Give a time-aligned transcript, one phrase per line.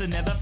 [0.00, 0.39] To never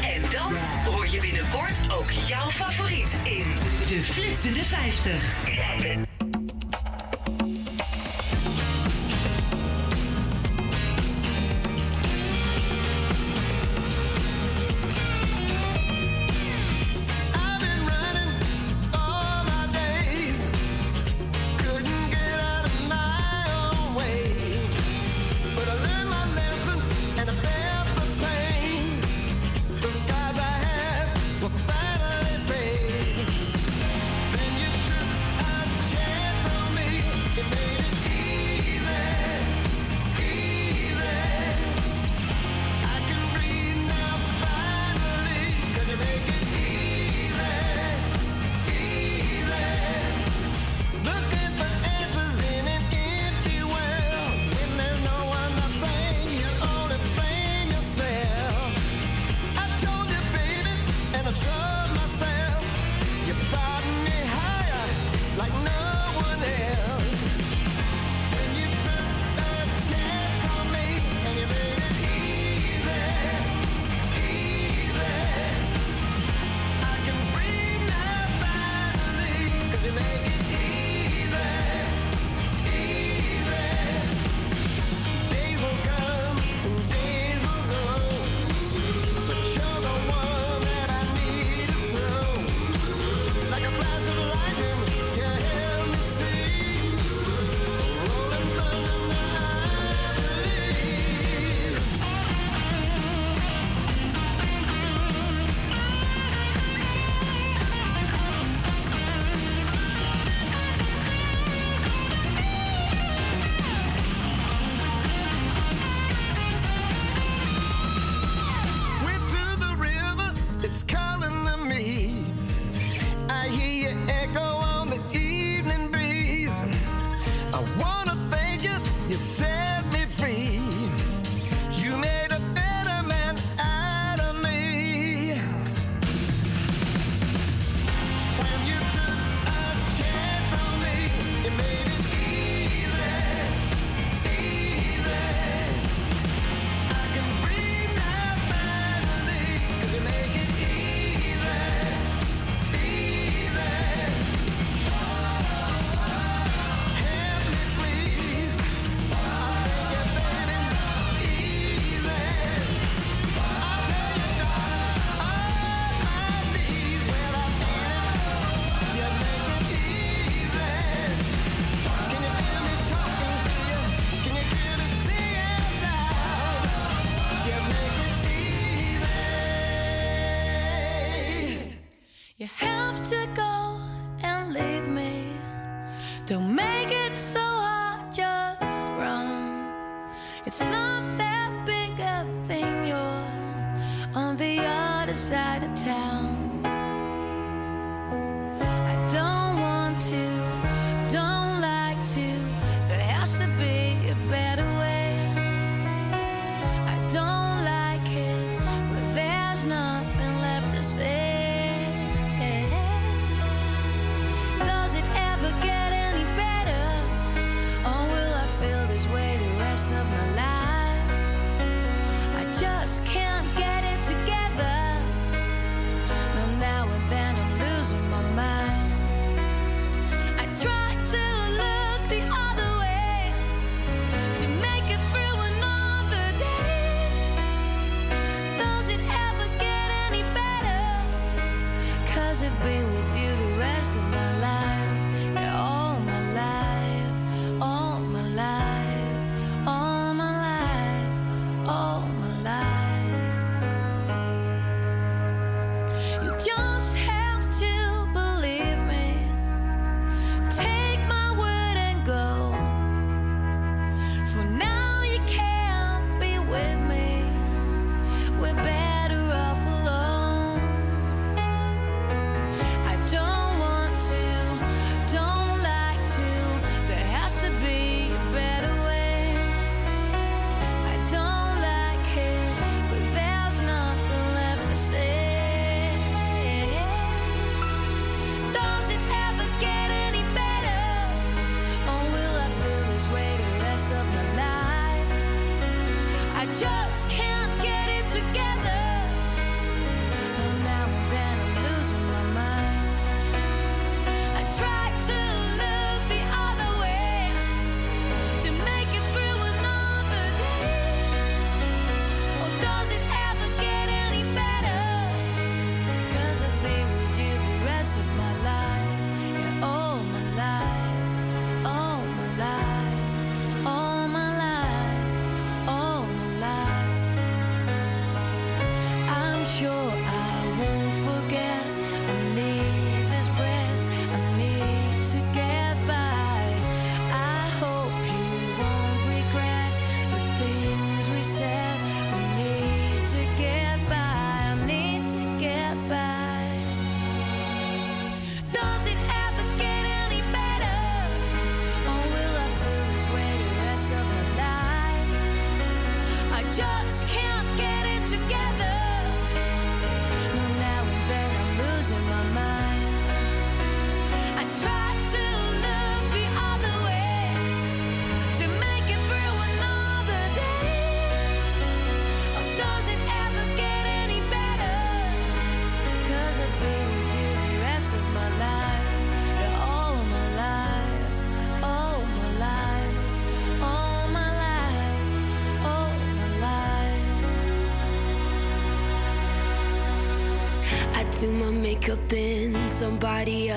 [0.06, 0.54] En dan
[0.86, 3.45] hoor je binnenkort ook jouw favoriet in
[3.88, 5.43] de Flitsende 50.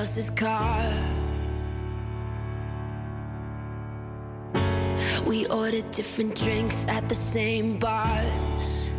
[0.06, 0.92] else's car.
[5.26, 8.90] We ordered different drinks at the same bars.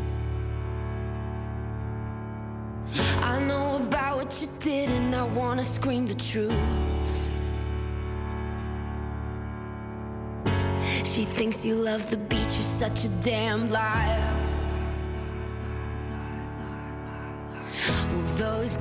[3.21, 7.31] I know about what you did, and I wanna scream the truth.
[11.05, 14.37] She thinks you love the beach, you're such a damn liar.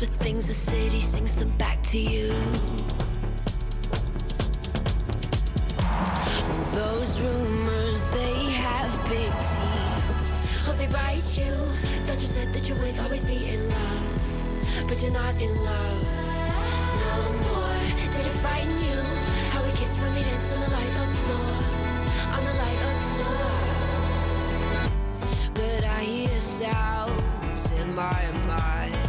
[0.00, 2.32] whisper things, the city sings them back to you.
[5.78, 10.68] Well, those rumors, they have big teeth.
[10.68, 11.52] Oh, they bite you.
[12.06, 16.04] Thought you said that you would always be in love, but you're not in love.
[17.04, 17.78] No more.
[18.14, 18.98] Did it frighten you?
[19.52, 21.52] How we kissed when we danced on the light up floor,
[22.36, 23.50] on the light up floor.
[25.54, 28.99] But I hear sounds in my mind.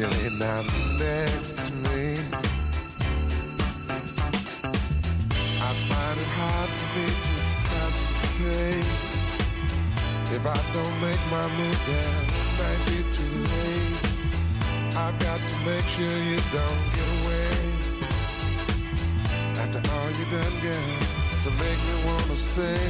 [0.00, 0.64] Down
[0.96, 2.16] next to me,
[5.60, 7.04] I find it hard to.
[10.34, 13.98] If I don't make my move, then it might be too late.
[14.96, 17.52] I've got to make sure you don't get away.
[19.60, 20.92] After all you done, girl,
[21.44, 22.88] to make me wanna stay.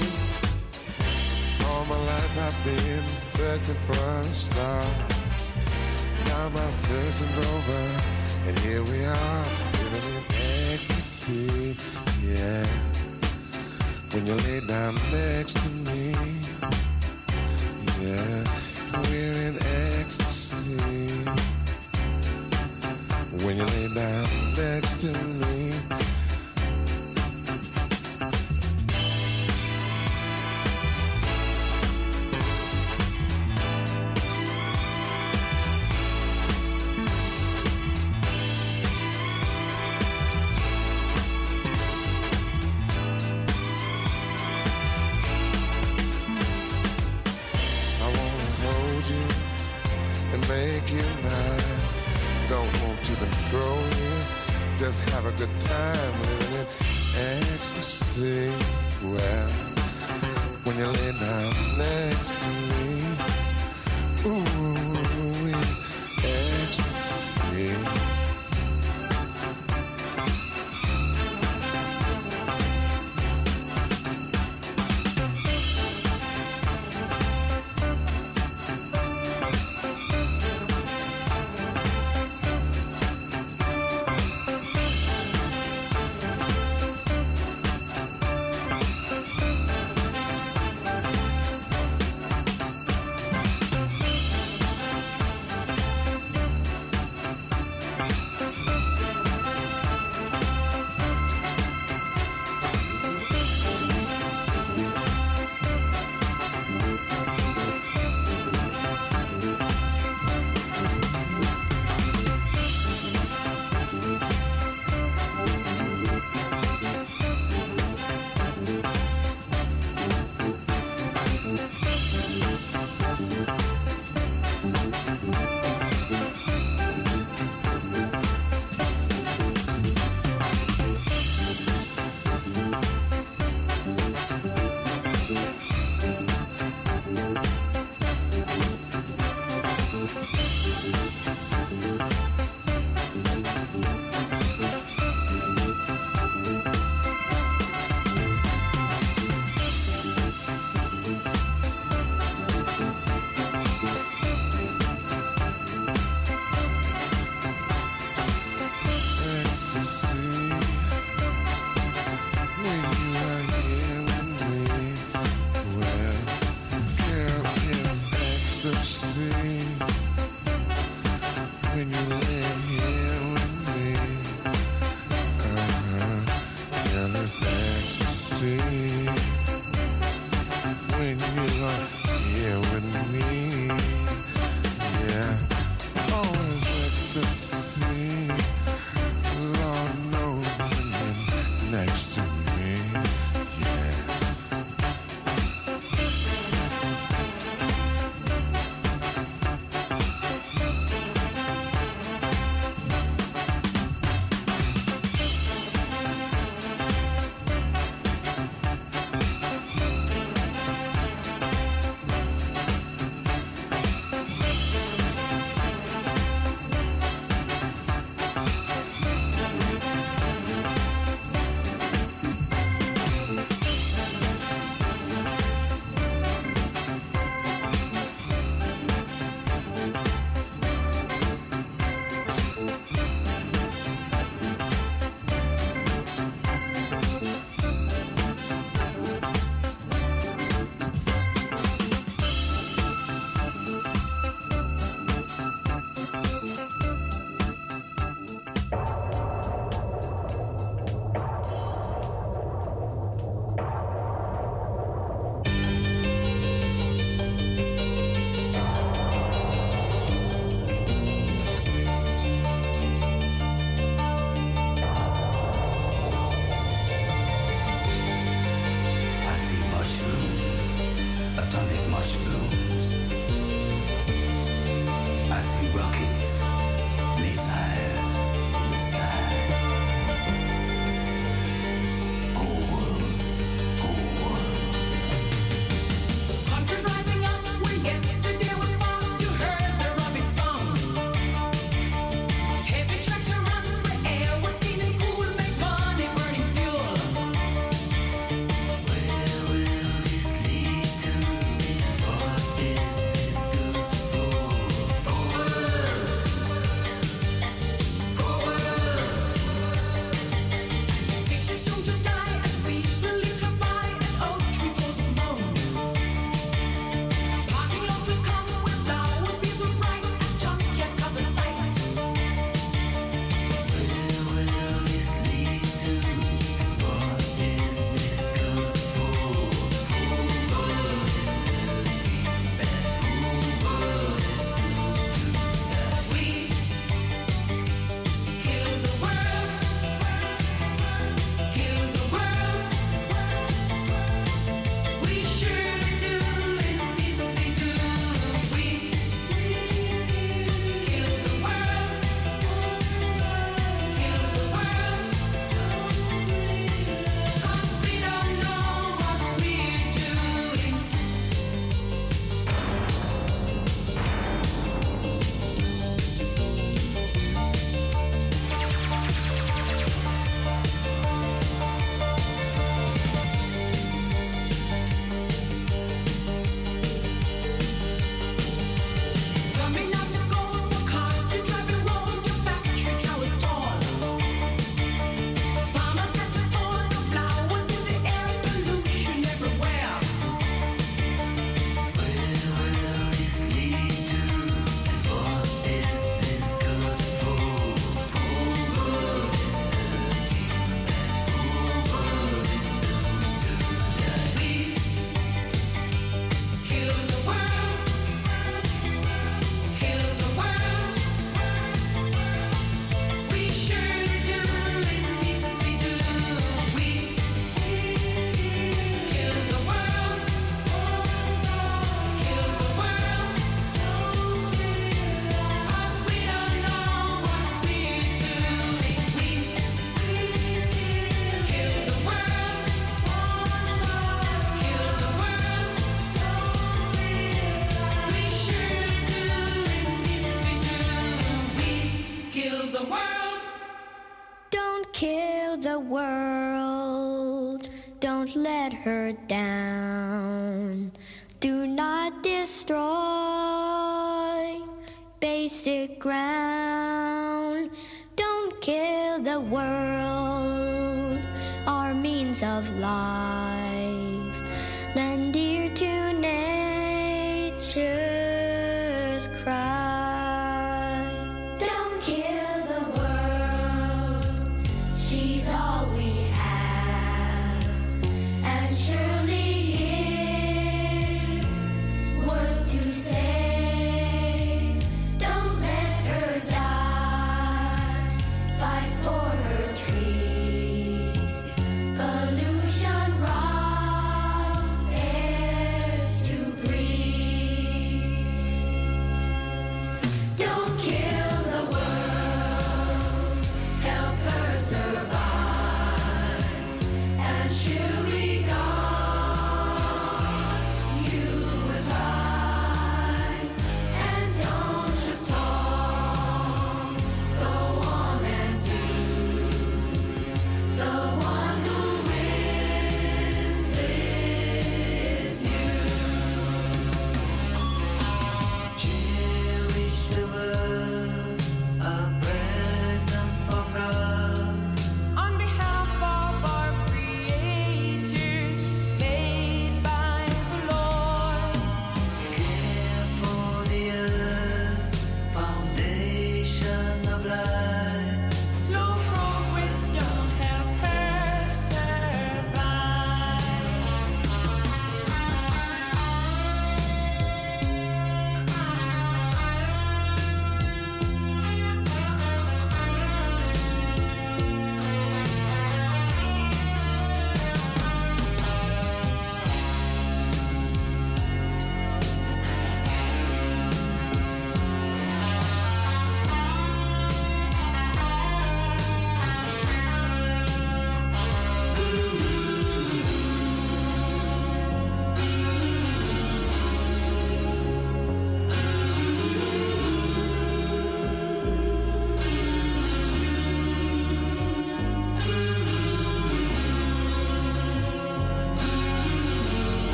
[1.67, 5.20] All my life I've been searching for a star.
[6.41, 7.83] Now my searching's over,
[8.49, 9.45] and here we are,
[9.77, 10.25] living in
[10.73, 11.77] ecstasy,
[12.25, 12.65] yeah.
[14.15, 15.80] When you lay down next to me,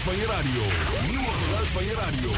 [0.00, 0.62] geluid van je radio.
[1.08, 2.28] Nieuwe geluid van je radio.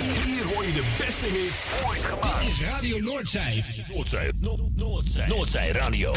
[0.00, 2.40] Hier, hier hoor je de beste hits ooit gemaakt.
[2.40, 3.64] Dit is Radio Noordzij.
[3.88, 4.32] Noordzij.
[4.74, 5.26] Noordzij.
[5.26, 6.14] Noordzij Radio.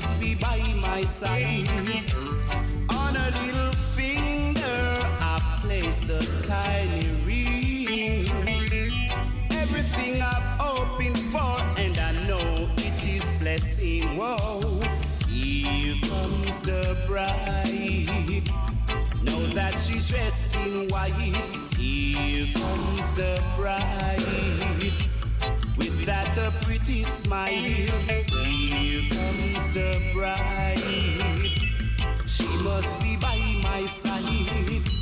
[0.00, 1.66] Must be by my side.
[2.90, 4.80] On a little finger,
[5.20, 8.28] I placed a tiny ring.
[9.50, 14.04] Everything I'm hoping for, and I know it is blessing.
[14.16, 14.80] Whoa,
[15.26, 18.46] here comes the bride.
[19.24, 21.10] Know that she's dressed in white.
[21.76, 24.97] Here comes the bride.
[26.08, 27.48] That a pretty smile.
[27.48, 27.90] Here
[29.10, 30.78] comes the bride.
[32.26, 34.97] She must be by my side.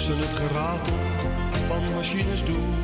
[0.00, 0.98] Tussen het geratel
[1.66, 2.76] van machines door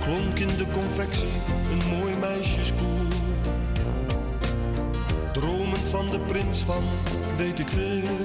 [0.00, 1.28] klonk in de confectie
[1.70, 3.06] een mooi meisjeskoor.
[5.32, 6.82] Dromend van de prins van
[7.36, 8.16] weet ik veel,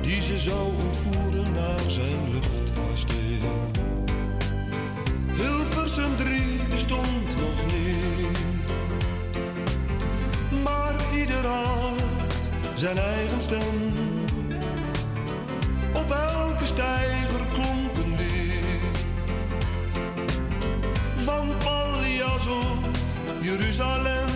[0.00, 3.70] die ze zou ontvoeren naar zijn luchtkasteel.
[5.34, 6.40] Hilversum 3
[6.70, 8.38] bestond nog niet,
[10.62, 14.07] maar ieder had zijn eigen stem.
[16.18, 18.16] Elke steiger klonk een.
[21.24, 22.78] Van Paljas of
[23.40, 24.27] Jeruzalem.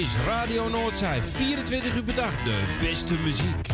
[0.00, 3.69] Is Radio Noordzij, 24 uur per dag, de beste muziek.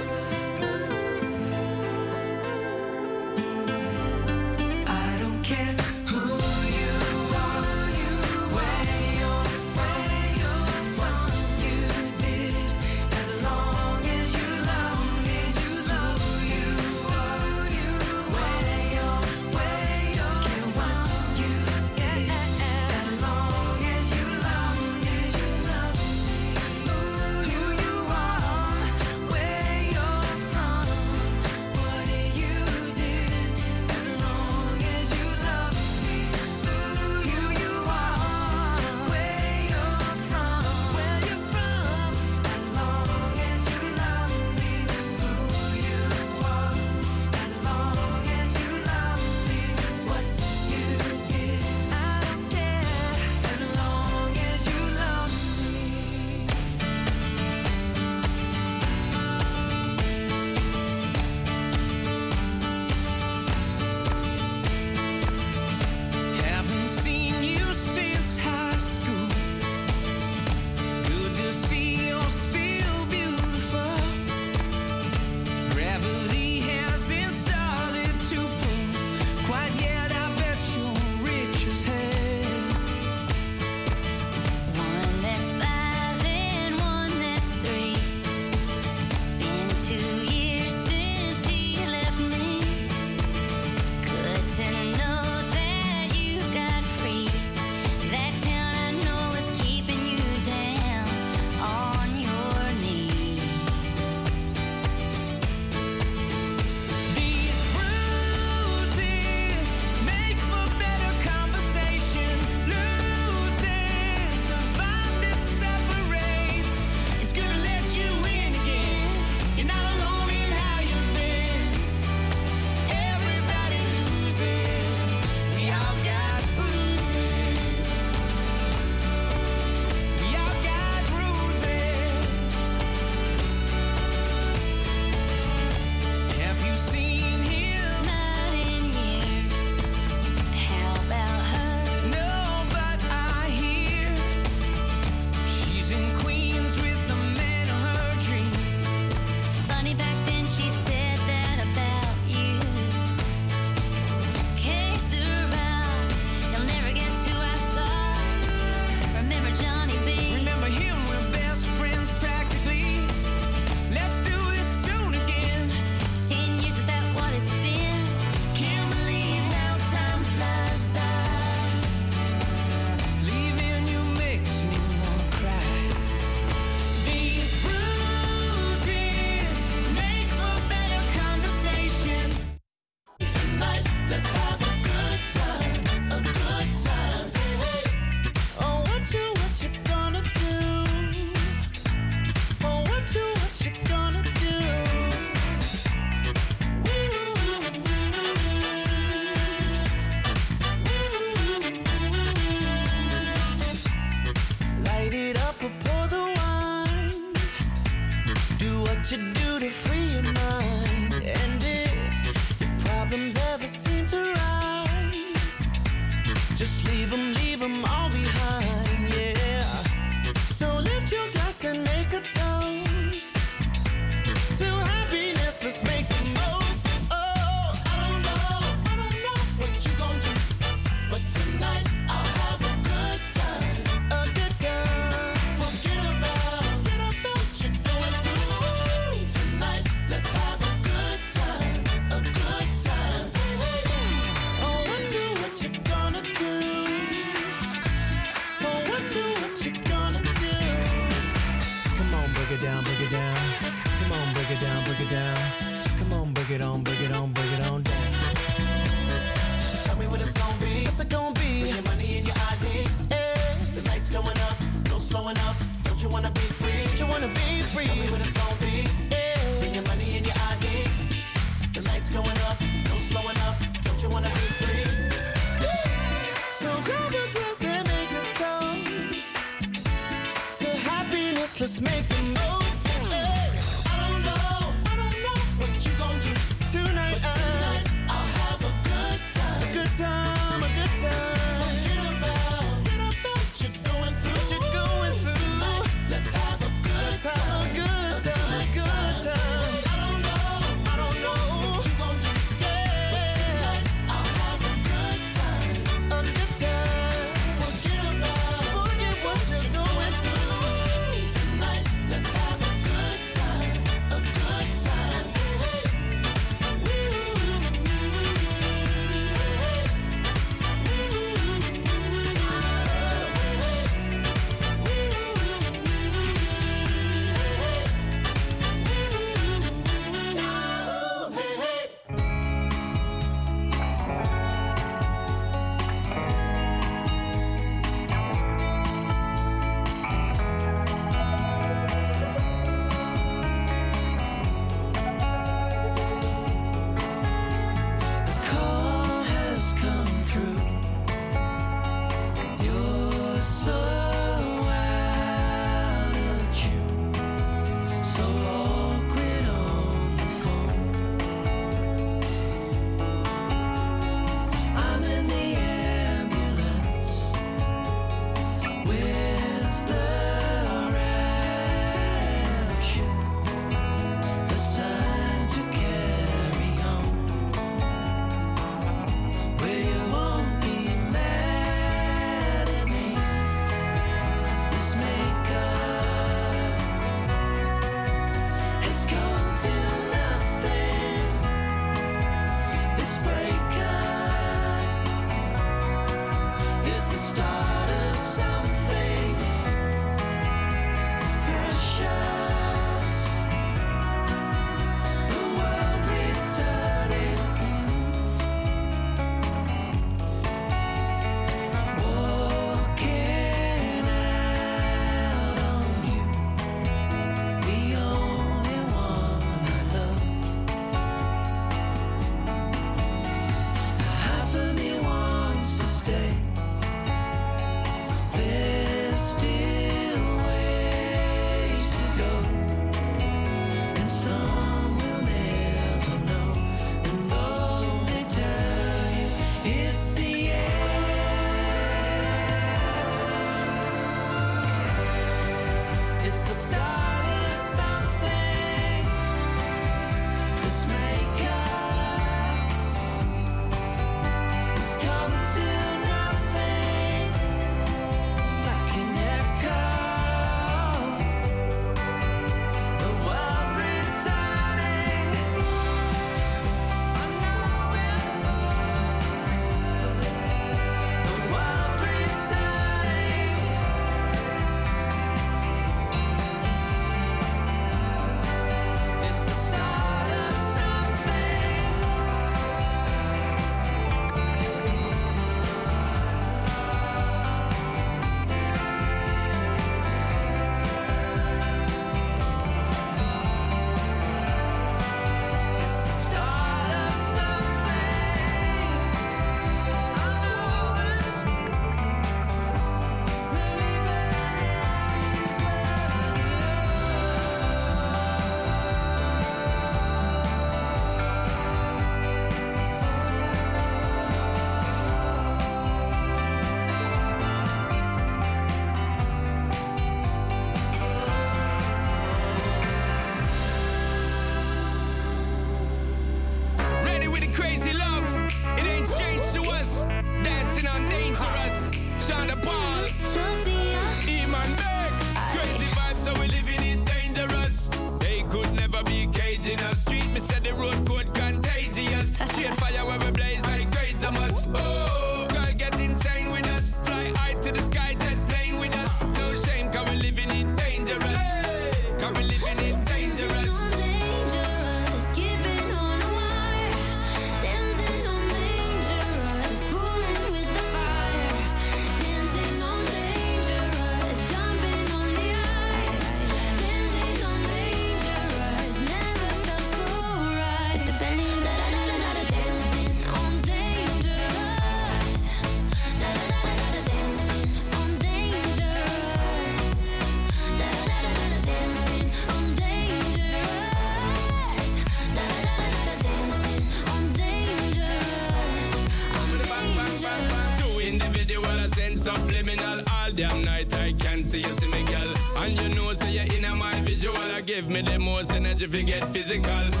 [593.41, 595.33] damn night I can't see you see me, girl.
[595.57, 597.35] And you know, say so you're in my visual.
[597.37, 600.00] I give me the most energy if you get physical.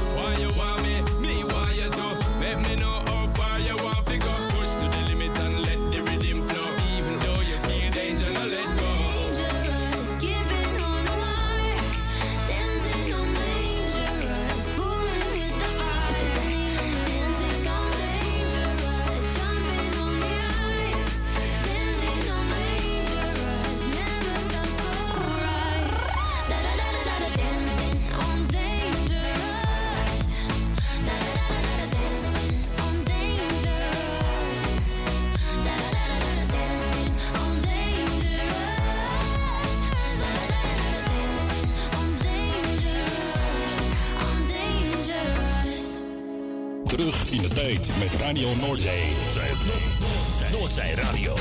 [47.87, 49.13] met Radio Noordzee.
[49.33, 51.35] Noordzee, Noordzee Radio.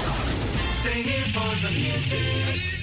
[0.80, 2.80] Stay here for the music.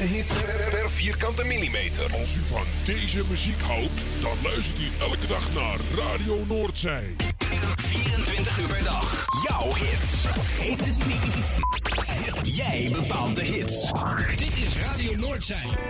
[0.00, 0.30] De hits
[0.70, 2.12] per, vierkante millimeter.
[2.18, 7.16] Als u van deze muziek houdt, dan luistert u elke dag naar Radio Noordzee.
[7.38, 9.24] 24 uur per dag.
[9.48, 10.24] Jouw hits.
[10.58, 12.54] Heet het niet.
[12.56, 13.92] Jij bepaalt de hits.
[14.36, 15.89] Dit is Radio Noordzee.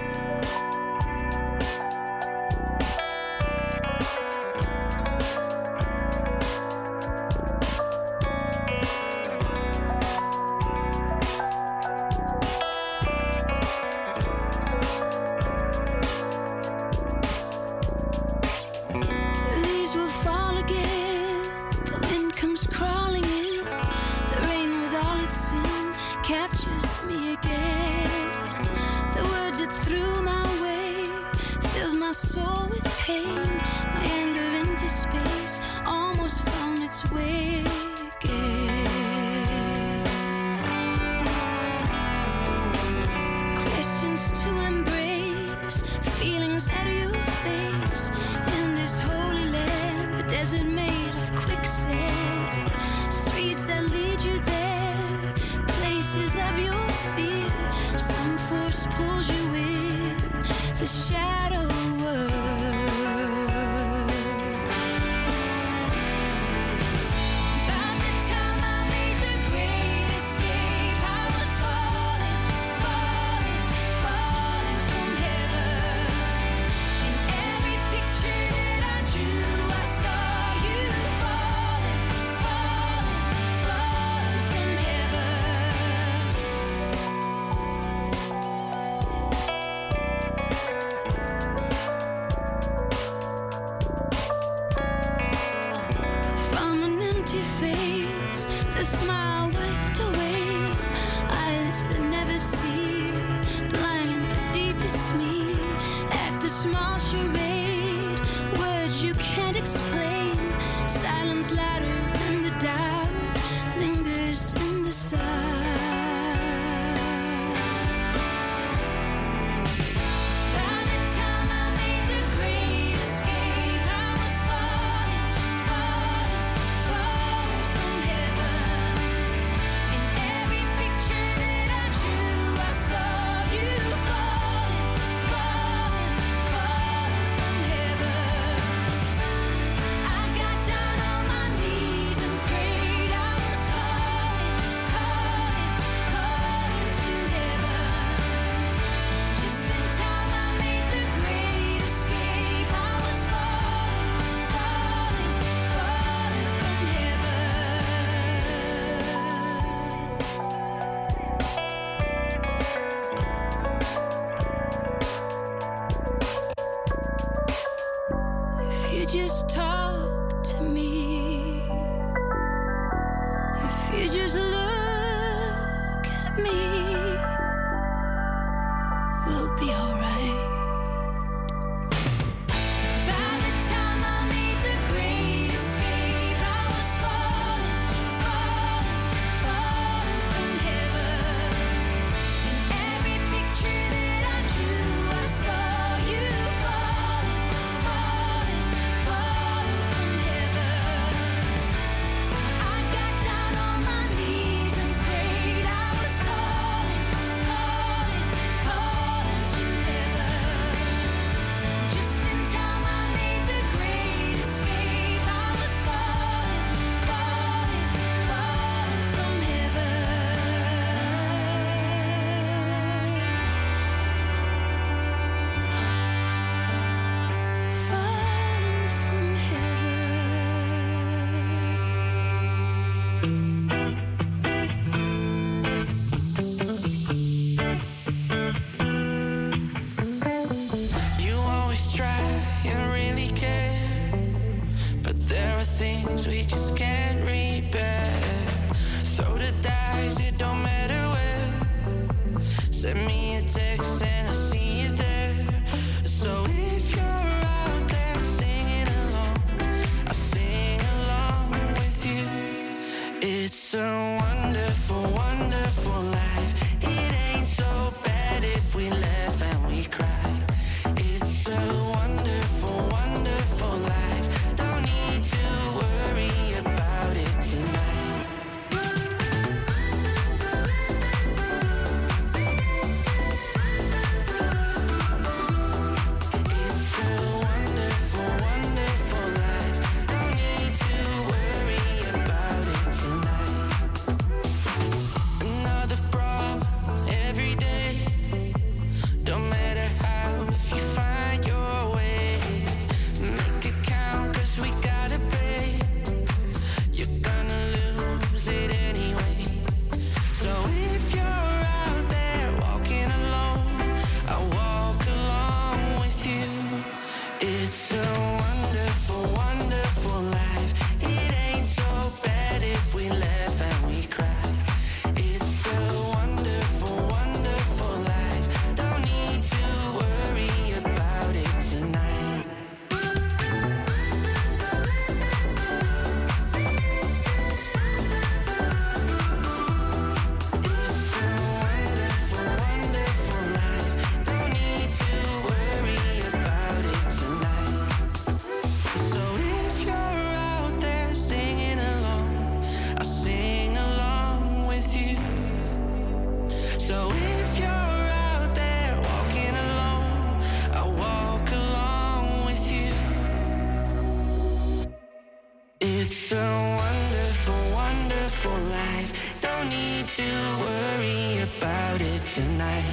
[368.40, 369.40] beautiful life.
[369.40, 370.22] Don't need to
[370.60, 372.84] worry about it tonight.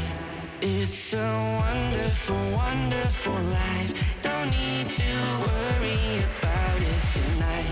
[0.61, 4.21] It's a wonderful, wonderful life.
[4.21, 5.11] Don't need to
[5.45, 7.66] worry about it tonight.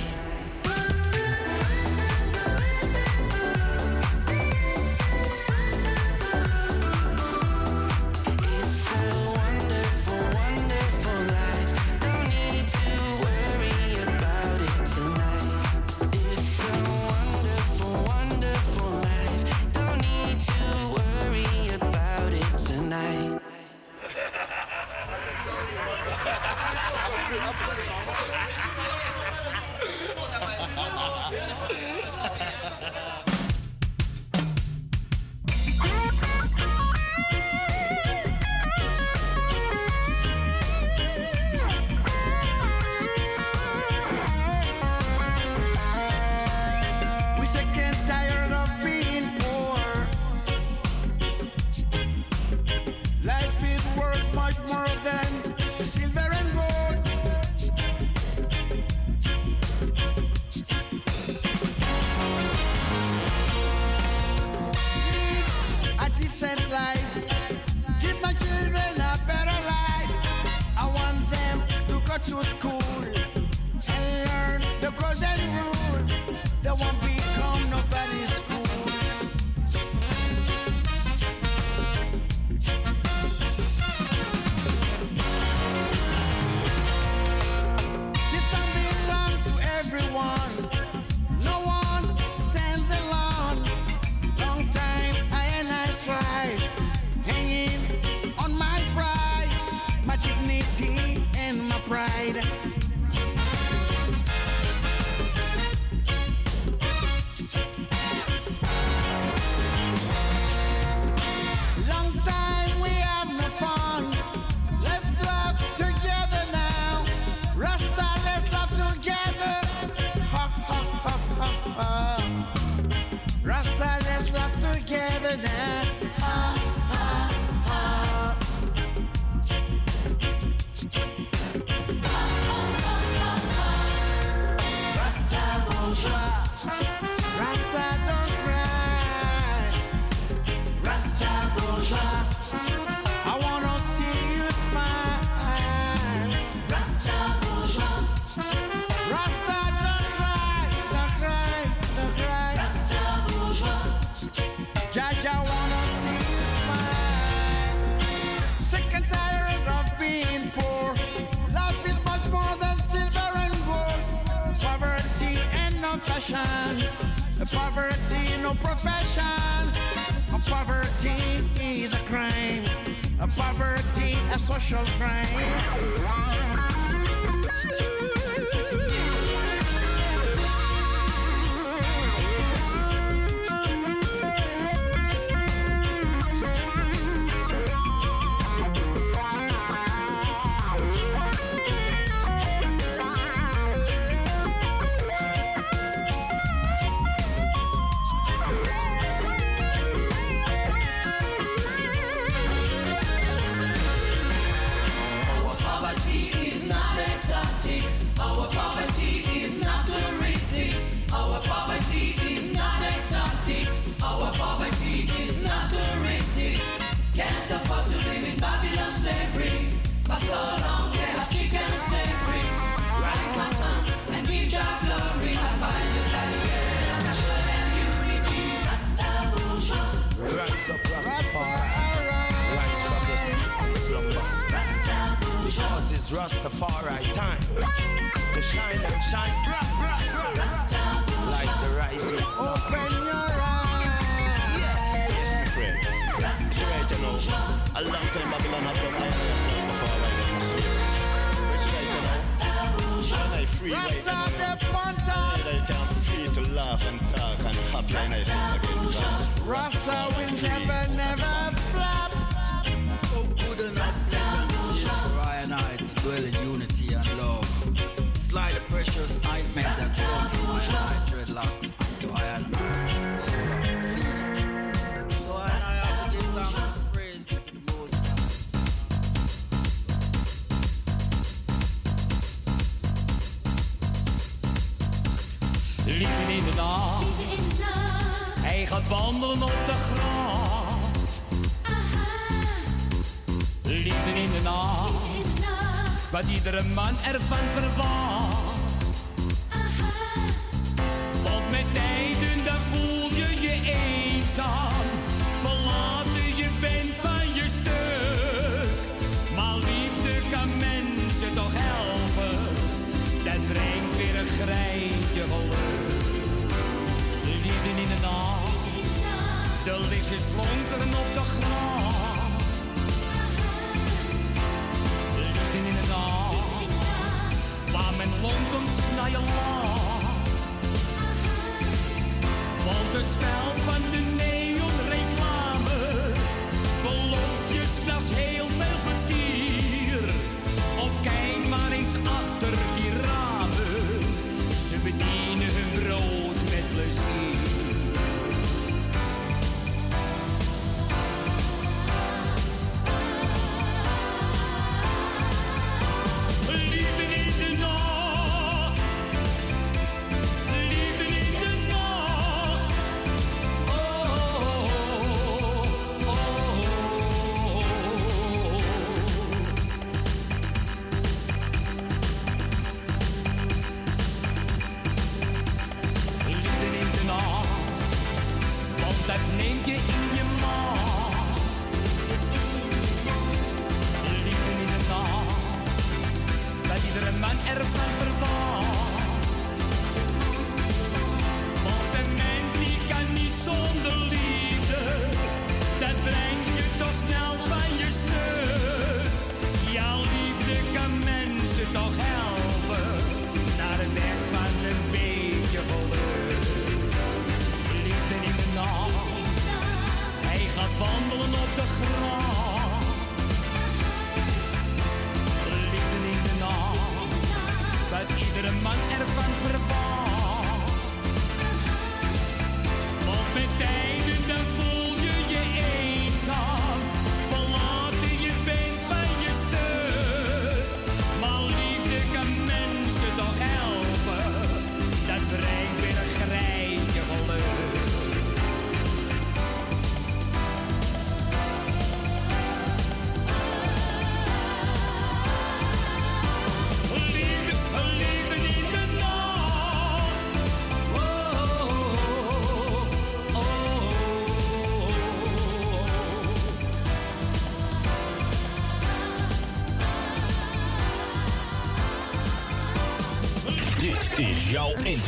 [296.75, 296.93] Man.
[297.09, 297.17] Er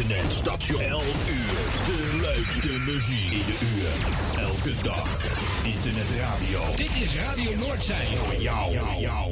[0.08, 0.80] Internetstation.
[0.82, 1.58] Elk uur.
[1.86, 3.90] De leukste muziek in de uur.
[4.42, 5.20] Elke dag.
[5.64, 6.76] Internetradio.
[6.76, 8.16] Dit is Radio Noordzee.
[8.16, 8.72] Voor jou.
[9.00, 9.27] jou.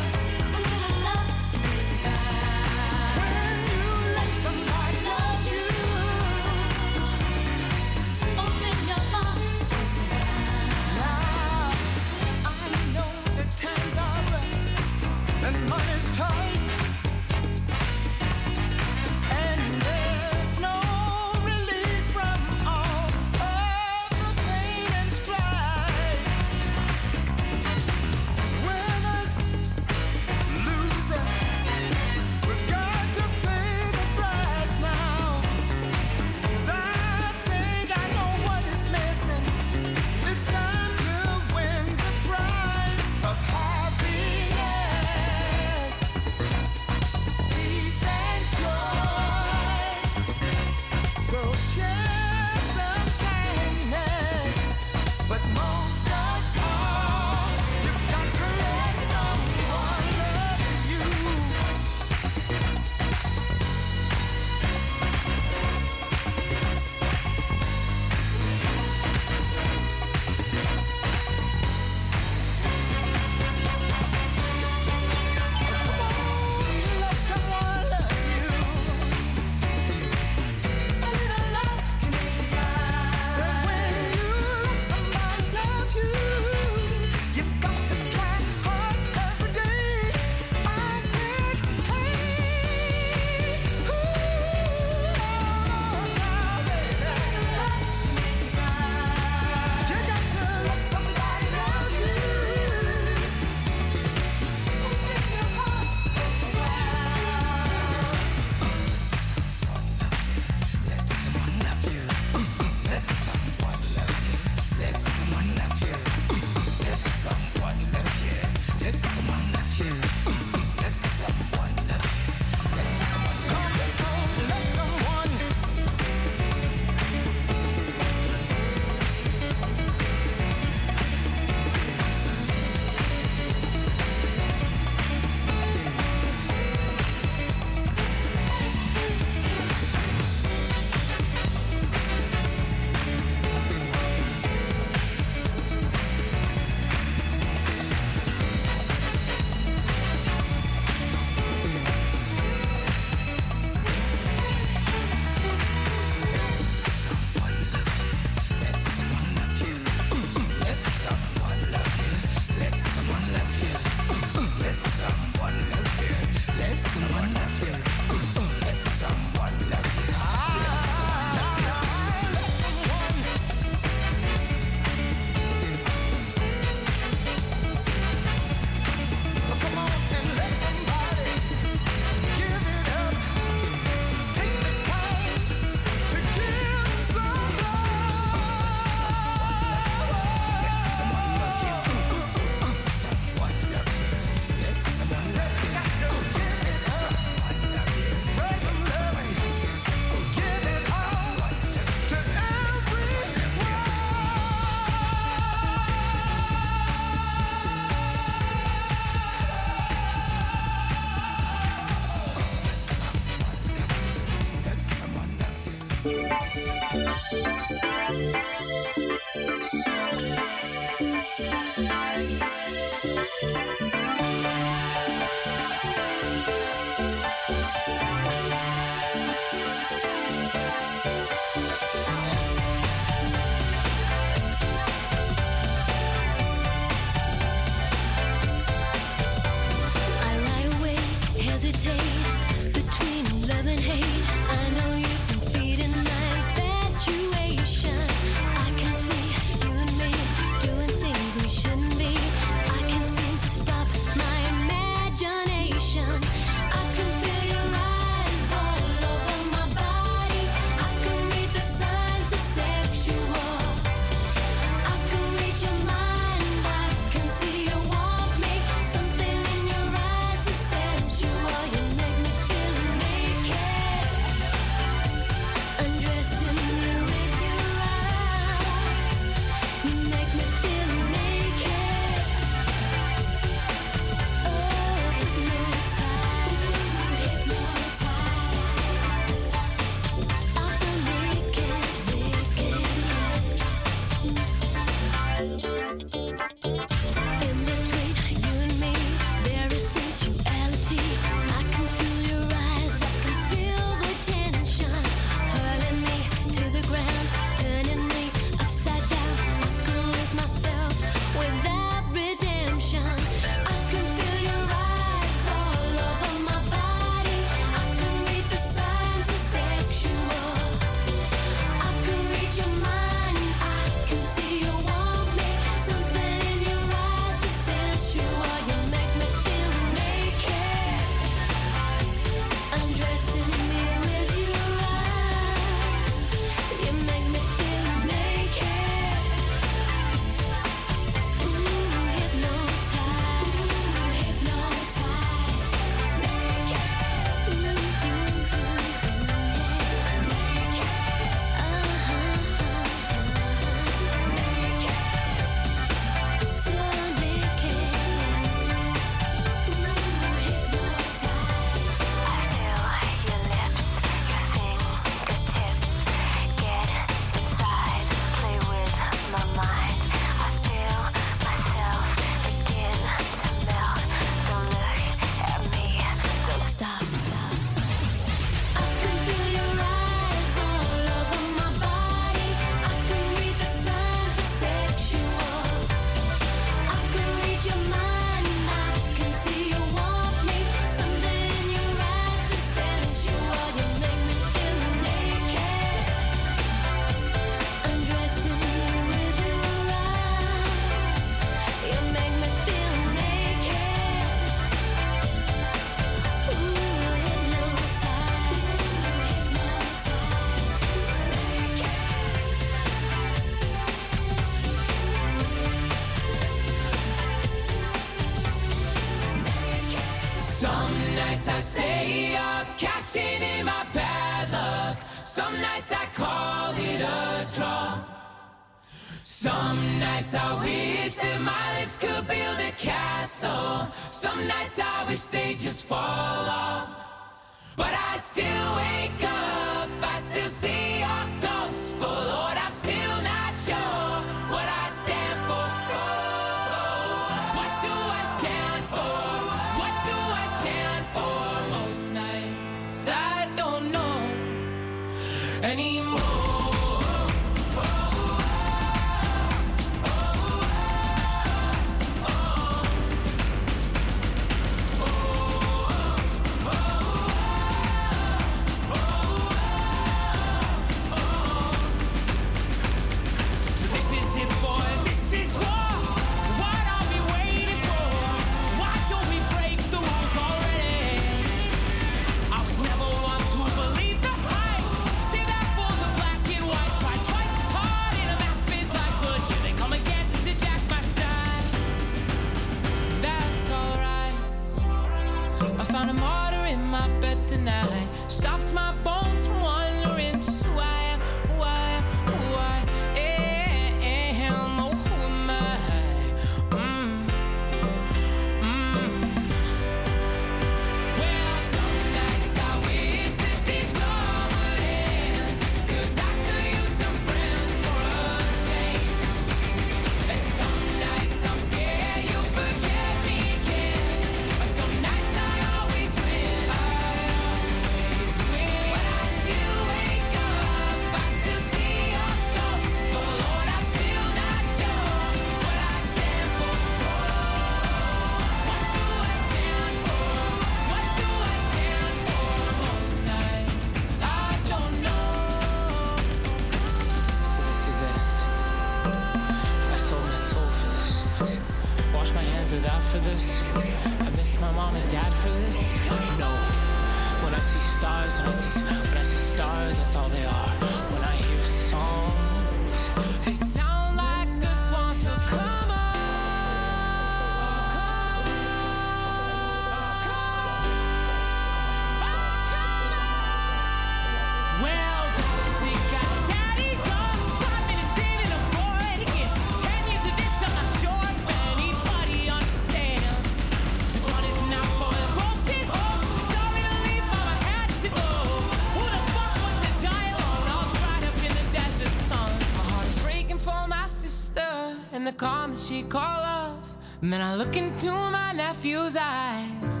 [597.26, 600.00] Man, I look into my nephew's eyes.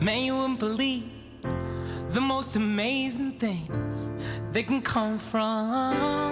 [0.00, 1.08] Man, you wouldn't believe
[2.10, 4.08] the most amazing things
[4.50, 6.25] that can come from.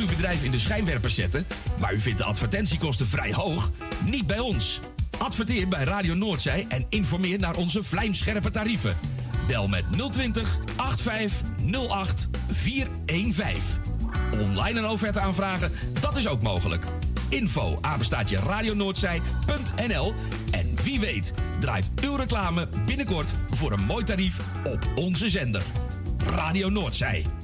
[0.00, 1.46] uw bedrijf in de schijnwerpers zetten,
[1.78, 3.70] maar u vindt de advertentiekosten vrij hoog?
[4.04, 4.80] Niet bij ons.
[5.18, 8.96] Adverteer bij Radio Noordzij en informeer naar onze vlijmscherpe tarieven.
[9.46, 13.62] Bel met 020 8508 415.
[14.40, 16.84] Online een offerte aanvragen, dat is ook mogelijk.
[17.28, 20.14] Info apenstaatje radionoordzij.nl
[20.50, 25.62] En wie weet draait uw reclame binnenkort voor een mooi tarief op onze zender.
[26.26, 27.39] Radio Noordzij.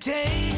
[0.00, 0.49] take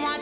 [0.00, 0.16] moi